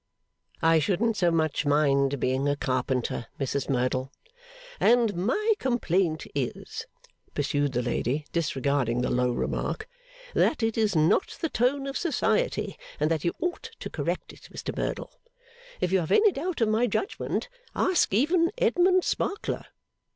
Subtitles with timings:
[0.63, 4.11] 'I shouldn't so much mind being a carpenter, Mrs Merdle.'
[4.79, 6.87] 'And my complaint is,'
[7.35, 9.87] pursued the lady, disregarding the low remark,
[10.33, 14.49] 'that it is not the tone of Society, and that you ought to correct it,
[14.51, 15.11] Mr Merdle.
[15.81, 19.65] If you have any doubt of my judgment, ask even Edmund Sparkler.